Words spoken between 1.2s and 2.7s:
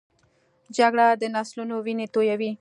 د نسلونو وینې تویوي